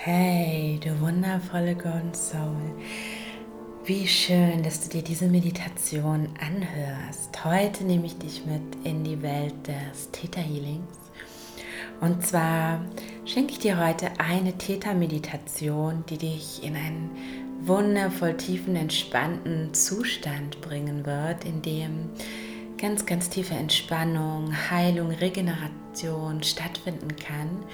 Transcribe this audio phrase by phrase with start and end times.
[0.00, 2.54] Hey, du wundervolle Golden Soul.
[3.84, 7.44] Wie schön, dass du dir diese Meditation anhörst.
[7.44, 10.96] Heute nehme ich dich mit in die Welt des Theta Healings.
[12.00, 12.80] Und zwar
[13.24, 17.10] schenke ich dir heute eine Theta Meditation, die dich in einen
[17.62, 22.10] wundervoll tiefen, entspannten Zustand bringen wird, in dem
[22.80, 27.64] ganz, ganz tiefe Entspannung, Heilung, Regeneration stattfinden kann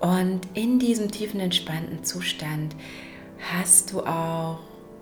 [0.00, 2.76] und in diesem tiefen, entspannten Zustand
[3.52, 4.58] hast du auch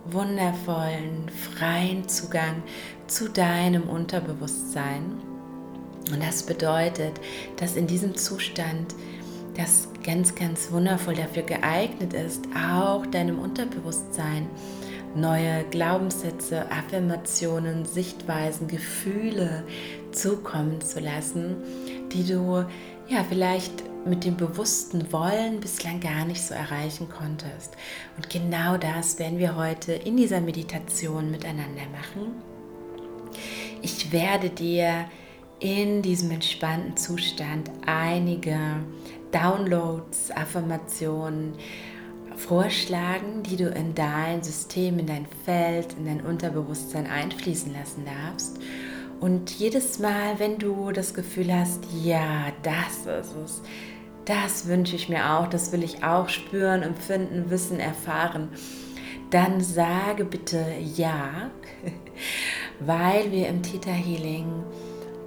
[0.06, 2.62] wundervollen, freien Zugang
[3.06, 5.18] zu deinem Unterbewusstsein.
[6.12, 7.20] Und das bedeutet,
[7.56, 8.94] dass in diesem Zustand
[9.56, 14.48] das ganz, ganz wundervoll dafür geeignet ist, auch deinem Unterbewusstsein
[15.14, 19.62] neue Glaubenssätze, Affirmationen, Sichtweisen, Gefühle
[20.10, 21.56] zukommen zu lassen,
[22.12, 22.64] die du
[23.08, 27.76] ja vielleicht mit dem bewussten Wollen bislang gar nicht so erreichen konntest.
[28.16, 32.32] Und genau das werden wir heute in dieser Meditation miteinander machen.
[33.82, 35.06] Ich werde dir
[35.60, 38.58] in diesem entspannten Zustand einige
[39.32, 41.54] Downloads, Affirmationen
[42.36, 48.58] vorschlagen, die du in dein System, in dein Feld, in dein Unterbewusstsein einfließen lassen darfst.
[49.20, 53.62] Und jedes Mal, wenn du das Gefühl hast, ja, das ist es,
[54.24, 58.48] das wünsche ich mir auch, das will ich auch spüren, empfinden, wissen, erfahren.
[59.30, 60.64] Dann sage bitte
[60.96, 61.50] ja,
[62.80, 64.64] weil wir im Theta Healing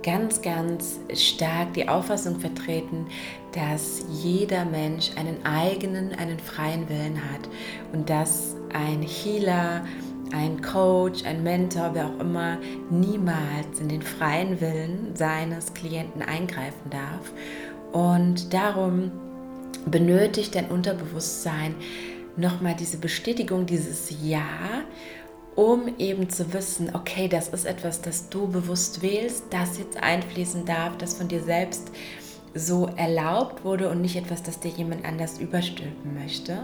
[0.04, 3.08] ganz, ganz stark die Auffassung vertreten,
[3.54, 7.50] dass jeder Mensch einen eigenen, einen freien Willen hat
[7.92, 9.84] und dass ein Healer,
[10.32, 12.58] ein Coach, ein Mentor, wer auch immer,
[12.89, 17.34] niemals in den freien Willen seines Klienten eingreifen darf
[17.92, 19.12] und darum
[19.86, 21.76] benötigt dein Unterbewusstsein
[22.36, 24.84] nochmal diese Bestätigung, dieses Ja,
[25.56, 30.66] um eben zu wissen, okay, das ist etwas, das du bewusst wählst, das jetzt einfließen
[30.66, 31.92] darf, das von dir selbst
[32.54, 36.64] so erlaubt wurde und nicht etwas, das dir jemand anders überstülpen möchte.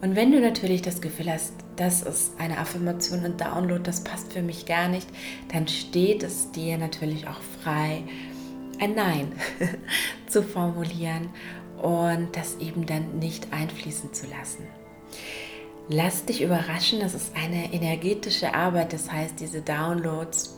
[0.00, 4.32] Und wenn du natürlich das Gefühl hast, das ist eine Affirmation und Download, das passt
[4.32, 5.06] für mich gar nicht,
[5.52, 8.02] dann steht es dir natürlich auch frei,
[8.80, 9.32] ein Nein.
[10.26, 11.28] Zu formulieren
[11.82, 14.66] und das eben dann nicht einfließen zu lassen.
[15.88, 20.56] Lass dich überraschen, das ist eine energetische Arbeit, das heißt, diese Downloads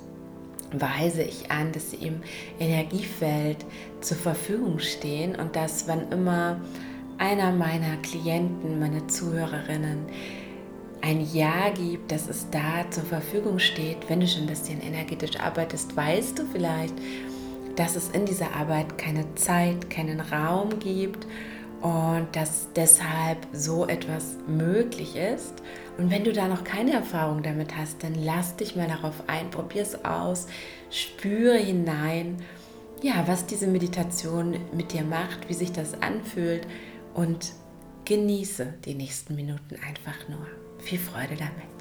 [0.71, 2.21] weise ich an, dass sie im
[2.61, 3.65] Energiefeld
[4.01, 6.61] zur Verfügung stehen und dass wann immer
[7.17, 10.07] einer meiner Klienten, meine Zuhörerinnen,
[11.01, 15.39] ein Ja gibt, dass es da zur Verfügung steht, wenn du schon ein bisschen energetisch
[15.39, 16.95] arbeitest, weißt du vielleicht,
[17.77, 21.27] dass es in dieser Arbeit keine Zeit, keinen Raum gibt
[21.81, 25.55] und dass deshalb so etwas möglich ist.
[25.99, 29.51] Und wenn du da noch keine Erfahrung damit hast, dann lass dich mal darauf ein,
[29.51, 30.47] probier es aus,
[30.91, 32.43] spüre hinein,
[33.03, 36.67] ja, was diese Meditation mit dir macht, wie sich das anfühlt
[37.13, 37.53] und
[38.07, 40.47] genieße die nächsten Minuten einfach nur.
[40.79, 41.74] Viel Freude damit.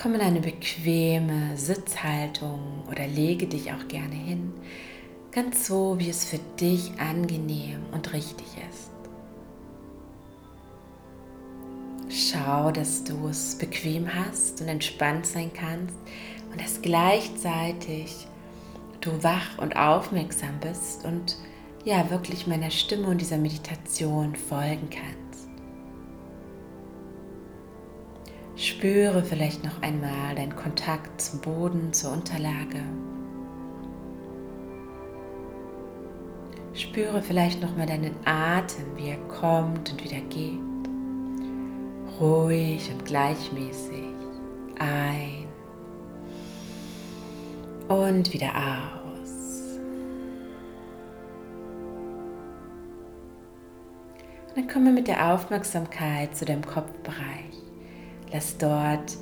[0.00, 4.52] Komm in eine bequeme Sitzhaltung oder lege dich auch gerne hin,
[5.30, 8.90] ganz so, wie es für dich angenehm und richtig ist.
[12.08, 15.96] Schau, dass du es bequem hast und entspannt sein kannst
[16.50, 18.26] und dass gleichzeitig
[19.00, 21.36] du wach und aufmerksam bist und
[21.84, 25.23] ja wirklich meiner Stimme und dieser Meditation folgen kannst.
[28.64, 32.80] Spüre vielleicht noch einmal deinen Kontakt zum Boden, zur Unterlage.
[36.72, 40.58] Spüre vielleicht noch mal deinen Atem, wie er kommt und wieder geht.
[42.18, 44.14] Ruhig und gleichmäßig.
[44.78, 45.46] Ein
[47.88, 49.78] und wieder aus.
[54.54, 57.53] Dann komme mit der Aufmerksamkeit zu deinem Kopfbereich.
[58.34, 59.16] Lass dort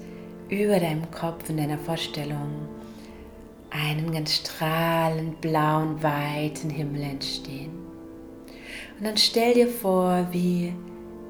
[0.48, 2.66] über deinem Kopf in deiner Vorstellung
[3.68, 7.72] einen ganz strahlend blauen, weiten Himmel entstehen.
[8.98, 10.72] Und dann stell dir vor, wie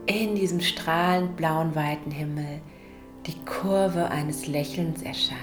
[0.07, 2.61] in diesem strahlend blauen, weiten Himmel
[3.27, 5.41] die Kurve eines Lächelns erscheint.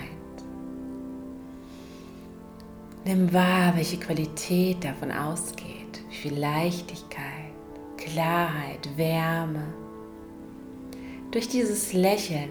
[3.03, 7.51] Nimm wahr, welche Qualität davon ausgeht, wie viel Leichtigkeit,
[7.97, 9.74] Klarheit, Wärme,
[11.31, 12.49] durch dieses Lächeln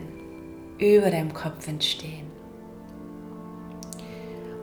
[0.79, 2.27] über deinem Kopf entstehen.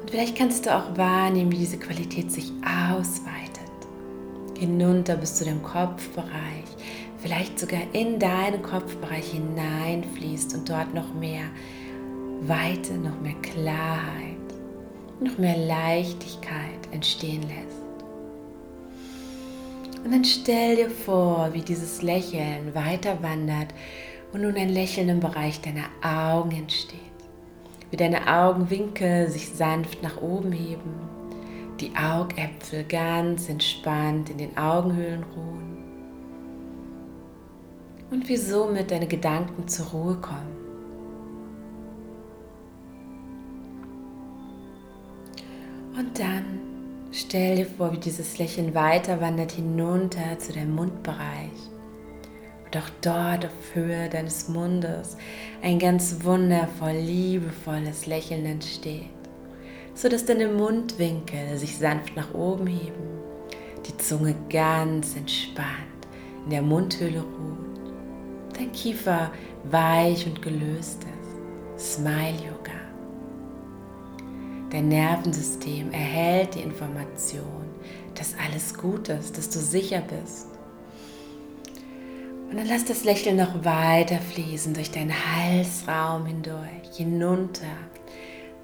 [0.02, 3.72] Und vielleicht kannst du auch wahrnehmen, wie diese Qualität sich ausweitet,
[4.58, 6.64] hinunter bis zu dem Kopfbereich,
[7.18, 11.46] vielleicht sogar in deinen Kopfbereich hineinfließt und dort noch mehr
[12.42, 14.36] Weite, noch mehr Klarheit,
[15.20, 17.86] noch mehr Leichtigkeit entstehen lässt.
[20.06, 23.74] Und dann stell dir vor, wie dieses Lächeln weiter wandert
[24.36, 27.00] und nun ein Lächeln im Bereich deiner Augen entsteht.
[27.90, 30.92] Wie deine Augenwinkel sich sanft nach oben heben,
[31.80, 35.78] die Augäpfel ganz entspannt in den Augenhöhlen ruhen
[38.12, 40.58] und wie somit deine Gedanken zur Ruhe kommen.
[45.98, 46.60] Und dann
[47.14, 51.70] stell dir vor, wie dieses Lächeln weiter wandert hinunter zu deinem Mundbereich.
[52.66, 55.18] Und auch dort auf Höhe deines Mundes
[55.62, 59.06] ein ganz wundervoll, liebevolles Lächeln entsteht,
[59.94, 63.20] sodass deine Mundwinkel sich sanft nach oben heben,
[63.86, 65.96] die Zunge ganz entspannt
[66.46, 67.94] in der Mundhöhle ruht,
[68.58, 69.32] dein Kiefer
[69.64, 71.94] weich und gelöst ist.
[71.96, 72.72] Smile Yoga.
[74.70, 77.66] Dein Nervensystem erhält die Information,
[78.16, 80.55] dass alles gut ist, dass du sicher bist.
[82.50, 87.66] Und dann lass das Lächeln noch weiter fließen durch deinen Halsraum hindurch, hinunter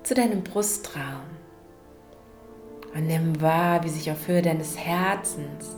[0.03, 1.29] zu deinem Brustraum.
[2.93, 5.75] Und nimm wahr, wie sich auf Höhe deines Herzens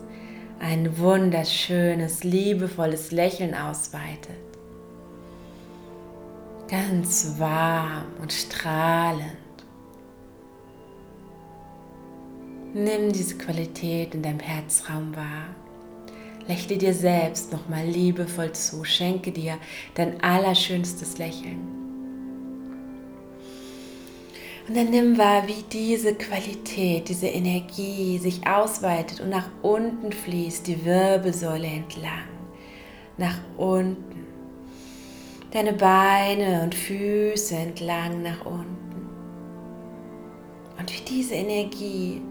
[0.59, 4.38] ein wunderschönes, liebevolles Lächeln ausweitet.
[6.69, 9.38] Ganz warm und strahlend.
[12.73, 15.53] Nimm diese Qualität in deinem Herzraum wahr.
[16.47, 18.83] Lächle dir selbst nochmal liebevoll zu.
[18.83, 19.57] Schenke dir
[19.95, 21.83] dein allerschönstes Lächeln.
[24.67, 30.67] Und dann nimm wahr, wie diese Qualität, diese Energie sich ausweitet und nach unten fließt,
[30.67, 32.29] die Wirbelsäule entlang.
[33.17, 34.25] Nach unten.
[35.51, 39.09] Deine Beine und Füße entlang nach unten.
[40.79, 42.21] Und wie diese Energie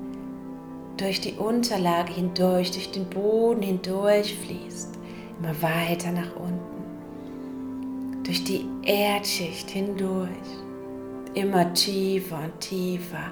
[0.96, 4.98] durch die Unterlage hindurch, durch den Boden hindurch fließt,
[5.38, 10.28] immer weiter nach unten, durch die Erdschicht hindurch,
[11.34, 13.30] immer tiefer und tiefer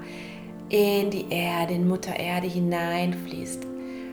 [0.68, 3.66] in die Erde, in Mutter Erde hineinfließt,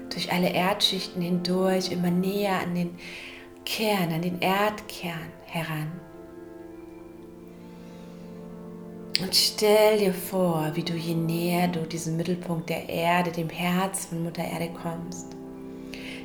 [0.09, 2.95] durch alle Erdschichten hindurch, immer näher an den
[3.65, 5.91] Kern, an den Erdkern heran.
[9.19, 14.05] Und stell dir vor, wie du je näher du diesem Mittelpunkt der Erde, dem Herz
[14.05, 15.27] von Mutter Erde kommst,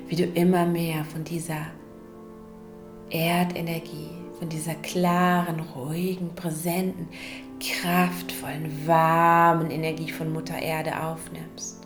[0.09, 1.69] wie du immer mehr von dieser
[3.09, 7.09] Erdenergie, von dieser klaren, ruhigen, präsenten,
[7.61, 11.82] kraftvollen, warmen Energie von Mutter Erde aufnimmst.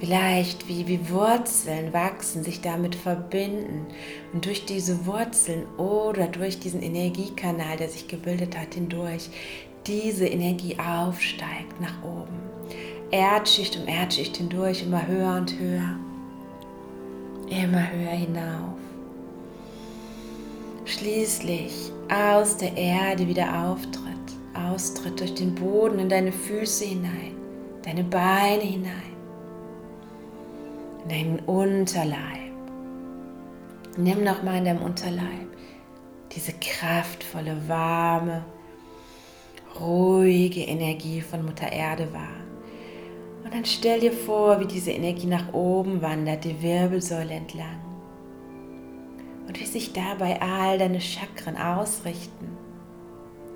[0.00, 3.86] Vielleicht wie, wie Wurzeln wachsen, sich damit verbinden
[4.32, 9.28] und durch diese Wurzeln oder durch diesen Energiekanal, der sich gebildet hat, hindurch,
[9.88, 12.38] diese Energie aufsteigt nach oben.
[13.10, 15.98] Erdschicht um Erdschicht hindurch, immer höher und höher.
[17.48, 18.78] Immer höher hinauf.
[20.84, 24.04] Schließlich aus der Erde wieder auftritt.
[24.54, 27.34] Austritt durch den Boden in deine Füße hinein,
[27.84, 29.07] deine Beine hinein
[31.08, 32.52] in deinen Unterleib.
[33.96, 35.48] Nimm noch mal in deinem Unterleib
[36.32, 38.44] diese kraftvolle, warme,
[39.80, 42.28] ruhige Energie von Mutter Erde wahr.
[43.42, 47.80] Und dann stell dir vor, wie diese Energie nach oben wandert, die Wirbelsäule entlang.
[49.46, 52.48] Und wie sich dabei all deine Chakren ausrichten,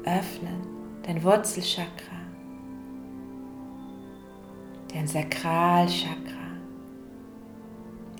[0.04, 0.66] öffnen,
[1.02, 2.16] dein Wurzelchakra,
[4.94, 6.41] dein Sakralchakra,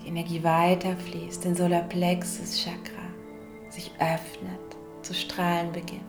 [0.03, 3.03] die Energie weiterfließt, den Solarplexus Chakra
[3.69, 6.03] sich öffnet, zu strahlen beginnt.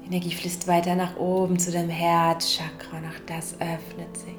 [0.00, 4.34] Die Energie fließt weiter nach oben zu dem Herzchakra und auch das öffnet sich.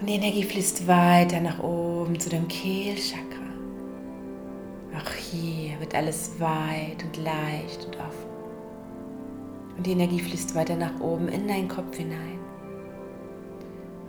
[0.00, 3.26] Und die Energie fließt weiter nach oben zu dem Kehlchakra.
[4.96, 8.30] Auch hier wird alles weit und leicht und offen.
[9.76, 12.49] Und die Energie fließt weiter nach oben in deinen Kopf hinein.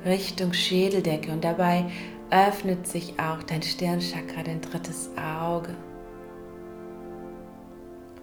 [0.05, 1.85] Richtung Schädeldecke und dabei
[2.31, 5.75] öffnet sich auch dein Stirnchakra, dein drittes Auge.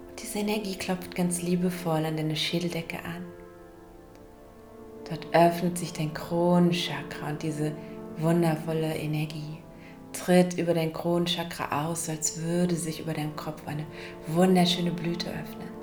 [0.09, 3.25] Und diese Energie klopft ganz liebevoll an deine Schädeldecke an.
[5.09, 7.73] Dort öffnet sich dein Kronenchakra und diese
[8.19, 9.59] wundervolle Energie
[10.13, 13.87] tritt über dein Kronenchakra aus, als würde sich über deinem Kopf eine
[14.27, 15.78] wunderschöne Blüte öffnen.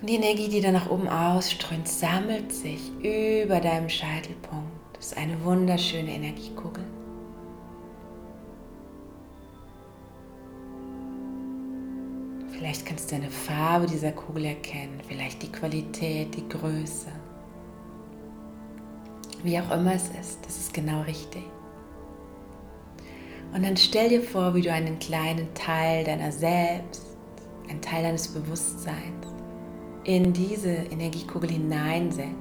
[0.00, 4.70] Und die Energie, die dann nach oben ausströmt, sammelt sich über deinem Scheitelpunkt.
[4.94, 6.84] Das ist eine wunderschöne Energiekugel.
[12.52, 17.08] Vielleicht kannst du eine Farbe dieser Kugel erkennen, vielleicht die Qualität, die Größe.
[19.42, 21.44] Wie auch immer es ist, das ist genau richtig.
[23.54, 27.16] Und dann stell dir vor, wie du einen kleinen Teil deiner selbst,
[27.68, 29.29] einen Teil deines Bewusstseins
[30.16, 32.34] in diese Energiekugel hineinsetzt.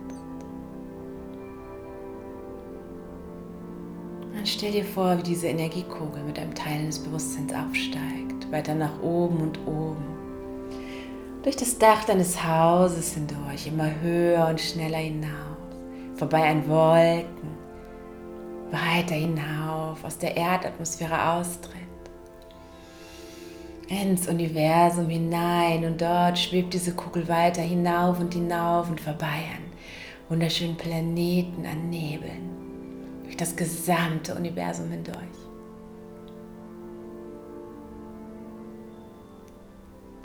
[4.33, 8.99] Dann stell dir vor, wie diese Energiekugel mit einem Teil deines Bewusstseins aufsteigt, weiter nach
[9.03, 10.03] oben und oben.
[11.43, 15.29] Durch das Dach deines Hauses hindurch, immer höher und schneller hinauf,
[16.15, 17.49] vorbei an Wolken,
[18.71, 21.78] weiter hinauf, aus der Erdatmosphäre austritt,
[23.89, 29.69] ins Universum hinein und dort schwebt diese Kugel weiter hinauf und hinauf und vorbei an
[30.29, 32.51] wunderschönen Planeten, an Nebeln,
[33.24, 35.17] durch das gesamte Universum hindurch.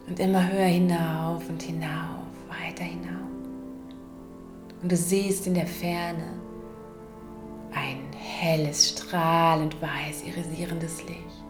[0.06, 3.14] Und immer höher hinauf und hinauf, weiter hinauf.
[4.83, 6.35] Und du siehst in der Ferne
[7.73, 11.43] ein helles, strahlend weiß irisierendes Licht.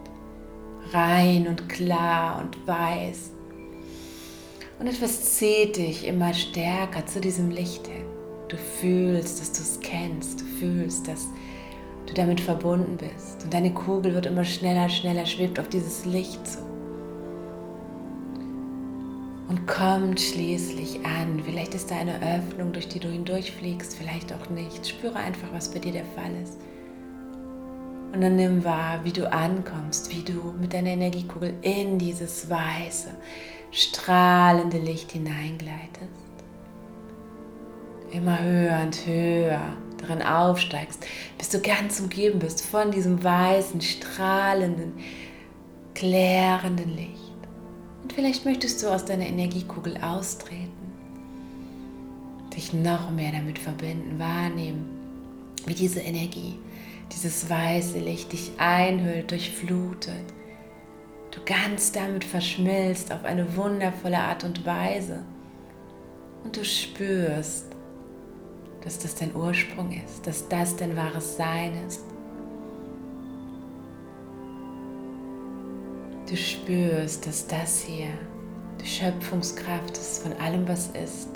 [0.91, 3.31] Rein und klar und weiß.
[4.79, 8.05] Und etwas zieht dich immer stärker zu diesem Licht hin.
[8.49, 10.41] Du fühlst, dass du es kennst.
[10.41, 11.27] Du fühlst, dass
[12.05, 13.43] du damit verbunden bist.
[13.43, 16.59] Und deine Kugel wird immer schneller, schneller, schwebt auf dieses Licht zu
[19.47, 21.41] und kommt schließlich an.
[21.43, 24.87] Vielleicht ist da eine Öffnung, durch die du hindurchfliegst, vielleicht auch nicht.
[24.87, 26.59] Spüre einfach, was bei dir der Fall ist.
[28.15, 33.09] Und dann nimm wahr, wie du ankommst, wie du mit deiner Energiekugel in dieses weiße,
[33.71, 36.05] strahlende Licht hineingleitest.
[38.11, 41.05] Immer höher und höher darin aufsteigst,
[41.37, 44.93] bis du ganz umgeben bist von diesem weißen, strahlenden,
[45.93, 47.33] klärenden Licht.
[48.01, 50.71] Und vielleicht möchtest du aus deiner Energiekugel austreten,
[52.55, 54.85] dich noch mehr damit verbinden, wahrnehmen,
[55.65, 56.57] wie diese Energie,
[57.11, 60.33] dieses weiße Licht dich einhüllt, durchflutet.
[61.31, 65.23] Du ganz damit verschmilzt auf eine wundervolle Art und Weise.
[66.43, 67.65] Und du spürst,
[68.81, 72.03] dass das dein Ursprung ist, dass das dein wahres Sein ist.
[76.29, 78.09] Du spürst, dass das hier
[78.81, 81.29] die Schöpfungskraft ist von allem, was ist.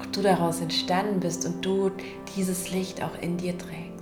[0.00, 1.90] Auch du daraus entstanden bist und du
[2.36, 3.93] dieses Licht auch in dir trägst.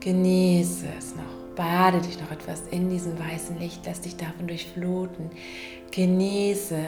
[0.00, 1.54] Genieße es noch.
[1.56, 3.82] Bade dich noch etwas in diesem weißen Licht.
[3.84, 5.30] Lass dich davon durchfluten.
[5.90, 6.78] Genieße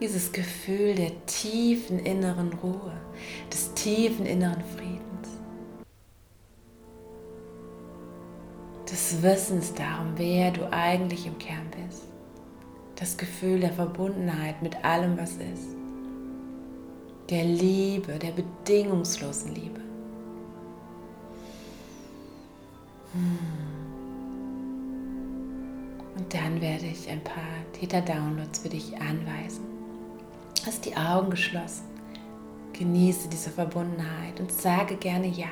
[0.00, 2.92] dieses Gefühl der tiefen inneren Ruhe,
[3.52, 5.08] des tiefen inneren Friedens.
[8.90, 12.04] des Wissens darum, wer du eigentlich im Kern bist.
[12.96, 15.76] Das Gefühl der Verbundenheit mit allem, was ist.
[17.30, 19.80] Der Liebe, der bedingungslosen Liebe.
[26.16, 29.64] Und dann werde ich ein paar Theta-Downloads für dich anweisen.
[30.66, 31.84] Hast die Augen geschlossen.
[32.72, 35.48] Genieße diese Verbundenheit und sage gerne Ja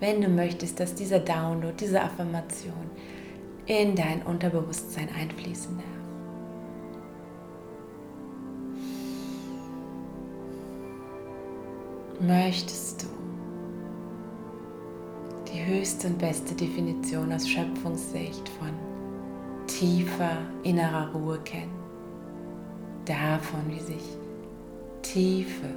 [0.00, 2.90] wenn du möchtest, dass dieser Download, diese Affirmation
[3.66, 5.86] in dein Unterbewusstsein einfließen darf.
[12.20, 13.06] Möchtest du
[15.52, 18.70] die höchste und beste Definition aus Schöpfungssicht von
[19.66, 21.74] tiefer innerer Ruhe kennen?
[23.04, 24.04] Davon, wie sich
[25.02, 25.68] tiefe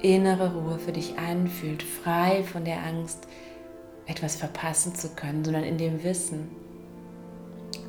[0.00, 3.26] innere Ruhe für dich anfühlt, frei von der Angst,
[4.06, 6.48] etwas verpassen zu können, sondern in dem Wissen,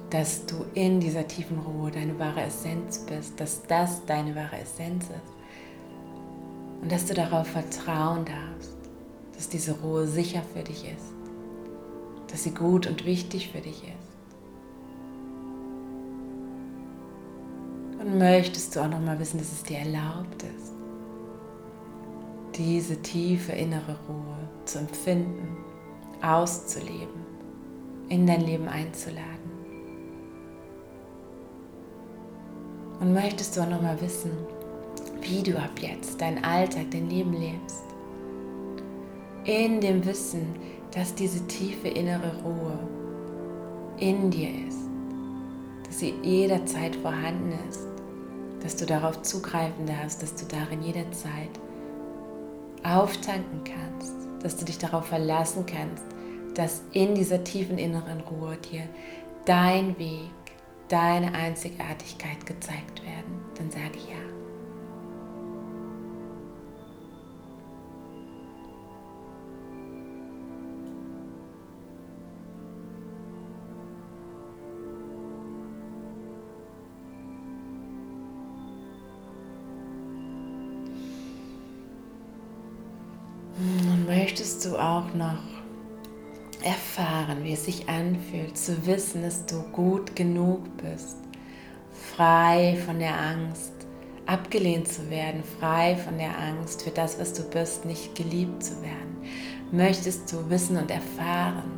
[0.09, 5.05] dass du in dieser tiefen Ruhe deine wahre Essenz bist, dass das deine wahre Essenz
[5.05, 5.33] ist
[6.81, 8.76] und dass du darauf vertrauen darfst,
[9.37, 11.13] dass diese Ruhe sicher für dich ist,
[12.31, 14.07] dass sie gut und wichtig für dich ist.
[18.01, 20.73] Und möchtest du auch noch mal wissen, dass es dir erlaubt ist,
[22.55, 25.57] diese tiefe innere Ruhe zu empfinden,
[26.23, 27.25] auszuleben,
[28.09, 29.27] in dein Leben einzuladen.
[32.99, 34.31] Und möchtest du auch noch mal wissen,
[35.21, 37.86] wie du ab jetzt deinen Alltag, dein Leben lebst?
[39.47, 40.57] In dem Wissen,
[40.91, 42.77] dass diese tiefe innere Ruhe
[43.97, 44.89] in dir ist,
[45.85, 47.87] dass sie jederzeit vorhanden ist,
[48.61, 51.47] dass du darauf zugreifen darfst, dass du darin jederzeit
[52.83, 54.13] auftanken kannst,
[54.43, 56.03] dass du dich darauf verlassen kannst,
[56.53, 58.83] dass in dieser tiefen inneren Ruhe dir
[59.45, 60.29] dein Weg,
[60.89, 62.86] deine Einzigartigkeit gezeigt
[84.37, 85.41] möchtest du auch noch
[86.61, 91.17] erfahren, wie es sich anfühlt, zu wissen, dass du gut genug bist,
[92.15, 93.71] frei von der Angst,
[94.27, 98.79] abgelehnt zu werden, frei von der Angst für das, was du bist, nicht geliebt zu
[98.83, 99.17] werden.
[99.71, 101.71] Möchtest du wissen und erfahren,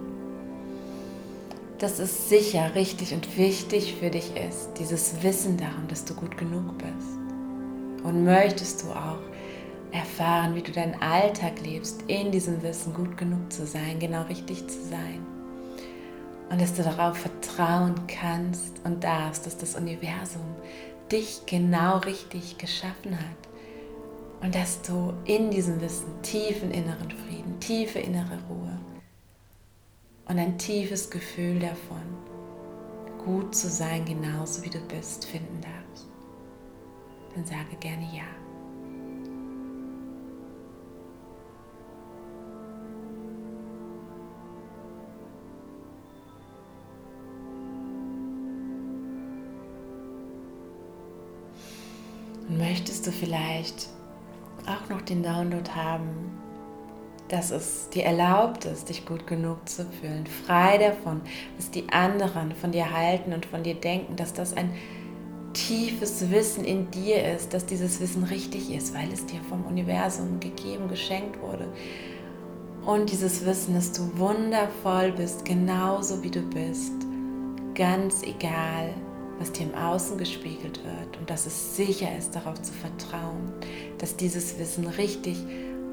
[1.78, 6.38] dass es sicher, richtig und wichtig für dich ist, dieses Wissen darum, dass du gut
[6.38, 8.04] genug bist.
[8.04, 9.20] Und möchtest du auch
[9.92, 14.68] erfahren, wie du deinen Alltag lebst, in diesem Wissen gut genug zu sein, genau richtig
[14.68, 15.26] zu sein.
[16.50, 20.56] Und dass du darauf vertrauen kannst und darfst, dass das Universum
[21.12, 23.50] dich genau richtig geschaffen hat.
[24.42, 28.80] Und dass du in diesem Wissen tiefen inneren Frieden, tiefe innere Ruhe
[30.30, 32.04] und ein tiefes Gefühl davon,
[33.26, 36.08] gut zu sein, genauso wie du bist, finden darfst.
[37.36, 38.39] Dann sage gerne ja.
[52.80, 53.90] Möchtest du vielleicht
[54.66, 56.32] auch noch den Download haben,
[57.28, 61.20] dass es dir erlaubt ist, dich gut genug zu fühlen, frei davon,
[61.58, 64.74] dass die anderen von dir halten und von dir denken, dass das ein
[65.52, 70.40] tiefes Wissen in dir ist, dass dieses Wissen richtig ist, weil es dir vom Universum
[70.40, 71.68] gegeben, geschenkt wurde.
[72.86, 76.94] Und dieses Wissen, dass du wundervoll bist, genauso wie du bist,
[77.76, 78.94] ganz egal,
[79.40, 83.54] was dir im Außen gespiegelt wird und dass es sicher ist, darauf zu vertrauen,
[83.98, 85.38] dass dieses Wissen richtig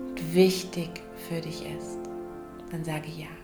[0.09, 0.90] und wichtig
[1.28, 1.98] für dich ist,
[2.70, 3.36] dann sage ja.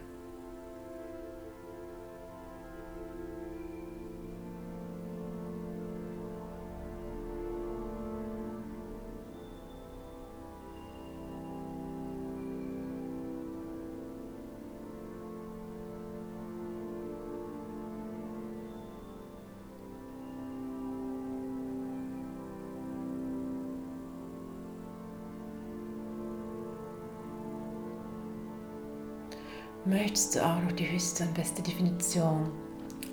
[29.85, 32.51] Möchtest du auch noch die höchste und beste Definition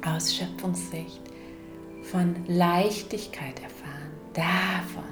[0.06, 1.22] aus Schöpfungssicht
[2.04, 5.04] von Leichtigkeit erfahren, davon,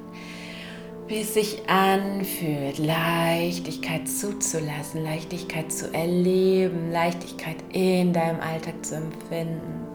[1.07, 9.87] wie es sich anfühlt, Leichtigkeit zuzulassen, Leichtigkeit zu erleben, Leichtigkeit in deinem Alltag zu empfinden.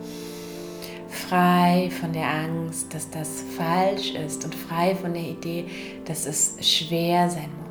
[1.09, 5.67] Frei von der Angst, dass das falsch ist und frei von der Idee,
[6.07, 7.62] dass es schwer sein muss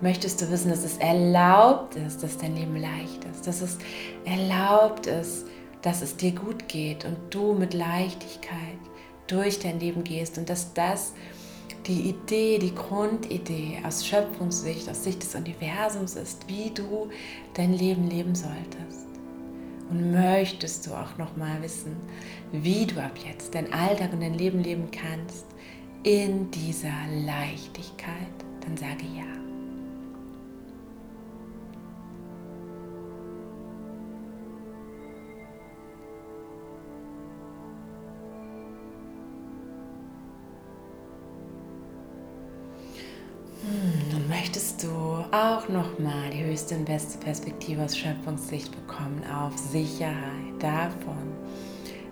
[0.00, 3.78] möchtest du wissen, dass es erlaubt ist, dass dein Leben leicht ist, dass es
[4.24, 5.46] erlaubt ist,
[5.82, 8.78] dass es dir gut geht und du mit Leichtigkeit
[9.26, 11.12] durch dein Leben gehst und dass das
[11.86, 17.08] die Idee, die Grundidee aus Schöpfungssicht, aus Sicht des Universums ist, wie du
[17.54, 19.08] dein Leben leben solltest.
[19.88, 21.96] Und möchtest du auch noch mal wissen,
[22.52, 25.46] wie du ab jetzt dein Alltag und dein Leben leben kannst
[26.02, 26.92] in dieser
[27.26, 28.14] Leichtigkeit,
[28.60, 29.39] dann sage ja.
[45.32, 51.32] Auch nochmal die höchste und beste Perspektive aus Schöpfungssicht bekommen auf Sicherheit davon,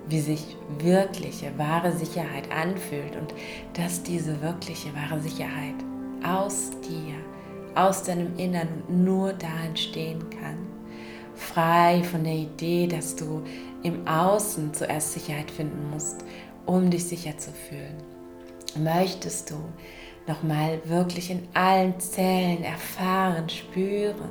[0.08, 3.34] wie sich wirkliche, wahre Sicherheit anfühlt und
[3.74, 5.74] dass diese wirkliche, wahre Sicherheit
[6.24, 7.14] aus dir,
[7.74, 10.58] aus deinem Innern nur da entstehen kann.
[11.34, 13.42] Frei von der Idee, dass du
[13.82, 16.24] im Außen zuerst Sicherheit finden musst,
[16.66, 17.96] um dich sicher zu fühlen.
[18.76, 19.56] Möchtest du
[20.28, 24.30] nochmal wirklich in allen Zellen erfahren, spüren,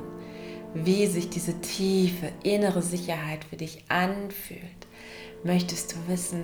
[0.73, 4.61] wie sich diese tiefe innere Sicherheit für dich anfühlt.
[5.43, 6.43] Möchtest du wissen,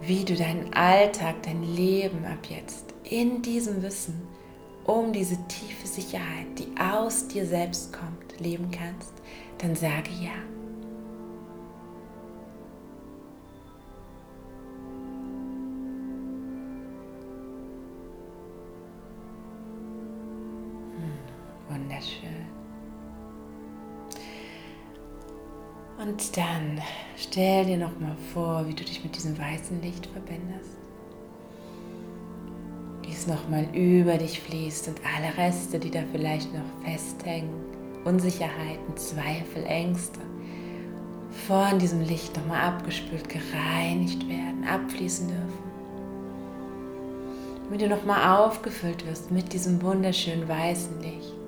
[0.00, 4.22] wie du deinen Alltag, dein Leben ab jetzt in diesem Wissen
[4.84, 9.12] um diese tiefe Sicherheit, die aus dir selbst kommt, leben kannst,
[9.58, 10.57] dann sage ja.
[26.08, 26.80] Und dann
[27.18, 30.78] stell dir noch mal vor, wie du dich mit diesem weißen Licht verbindest.
[33.02, 37.52] Wie es noch mal über dich fließt und alle Reste, die da vielleicht noch festhängen,
[38.06, 40.20] Unsicherheiten, Zweifel, Ängste,
[41.46, 45.58] von diesem Licht noch mal abgespült, gereinigt werden, abfließen dürfen.
[47.70, 51.47] Wie du noch mal aufgefüllt wirst mit diesem wunderschönen weißen Licht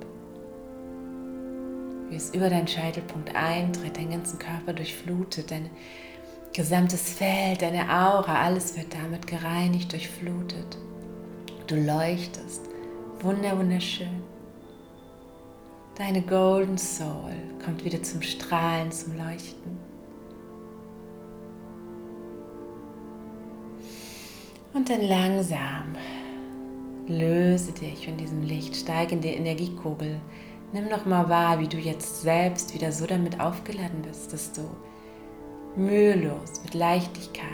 [2.10, 5.70] wie es über deinen Scheitelpunkt eintritt, deinen ganzen Körper durchflutet, dein
[6.52, 10.76] gesamtes Feld, deine Aura, alles wird damit gereinigt, durchflutet.
[11.68, 12.62] Du leuchtest,
[13.20, 14.22] wunder, wunderschön.
[15.96, 17.32] Deine Golden Soul
[17.64, 19.78] kommt wieder zum Strahlen, zum Leuchten.
[24.72, 25.94] Und dann langsam
[27.06, 30.20] löse dich von diesem Licht, steige in die Energiekugel,
[30.72, 34.62] Nimm noch mal wahr, wie du jetzt selbst wieder so damit aufgeladen bist, dass du
[35.74, 37.48] mühelos, mit Leichtigkeit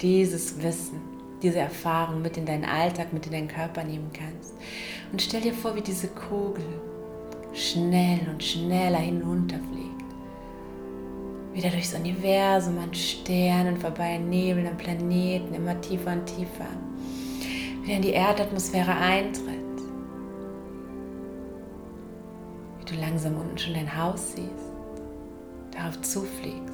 [0.00, 1.00] dieses Wissen,
[1.42, 4.54] diese Erfahrung mit in deinen Alltag, mit in deinen Körper nehmen kannst.
[5.10, 6.64] Und stell dir vor, wie diese Kugel
[7.52, 9.90] schnell und schneller hinunterfliegt.
[11.52, 16.68] Wieder durchs Universum, an Sternen vorbei, an Nebeln, an Planeten, immer tiefer und tiefer.
[17.82, 19.51] Wieder in die Erdatmosphäre eintritt
[22.92, 24.72] du langsam unten schon dein Haus siehst,
[25.72, 26.72] darauf zufliegst.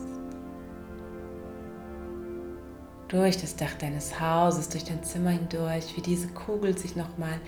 [3.09, 7.41] Durch das Dach deines Hauses, durch dein Zimmer hindurch, wie diese Kugel sich nochmal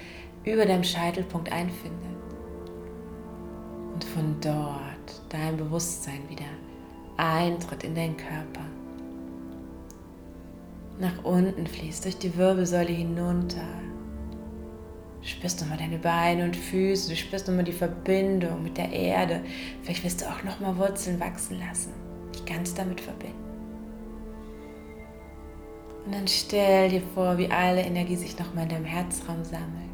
[0.44, 2.16] über deinem Scheitelpunkt einfindet.
[3.92, 6.46] Und von dort dein Bewusstsein wieder
[7.18, 8.64] eintritt in deinen Körper.
[10.98, 13.66] Nach unten fließt, durch die Wirbelsäule hinunter,
[15.20, 19.42] Du spürst nochmal deine Beine und Füße, du spürst nochmal die Verbindung mit der Erde.
[19.82, 21.92] Vielleicht wirst du auch nochmal Wurzeln wachsen lassen,
[22.34, 23.36] dich ganz damit verbinden.
[26.06, 29.90] Und dann stell dir vor, wie alle Energie sich nochmal in deinem Herzraum sammelt.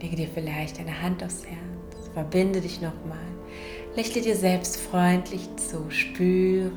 [0.00, 3.18] Lege dir vielleicht eine Hand aufs Herz, verbinde dich nochmal,
[3.96, 6.72] lächle dir selbst freundlich zu, spüre,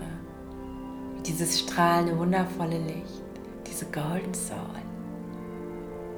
[1.26, 3.24] dieses strahlende, wundervolle Licht,
[3.68, 4.91] diese Golden Soul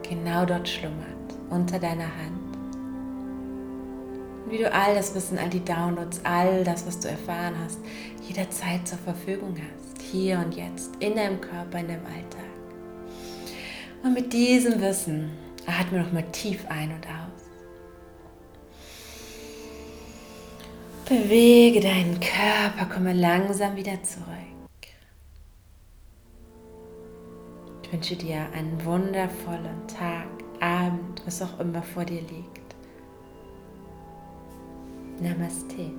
[0.07, 2.57] genau dort schlummert, unter deiner Hand.
[4.45, 7.79] Und wie du all das Wissen, all die Downloads, all das, was du erfahren hast,
[8.27, 12.43] jederzeit zur Verfügung hast, hier und jetzt, in deinem Körper, in deinem Alltag.
[14.03, 15.31] Und mit diesem Wissen
[15.65, 17.43] atme noch mal tief ein und aus.
[21.07, 24.42] Bewege deinen Körper, komme langsam wieder zurück.
[27.93, 30.27] Wünsche dir einen wundervollen Tag,
[30.59, 32.75] Abend, was auch immer vor dir liegt.
[35.21, 35.91] Namaste.